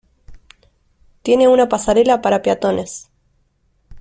Tiene 1.21 1.47
una 1.47 1.69
pasarela 1.69 2.23
para 2.23 2.41
peatones. 2.41 3.09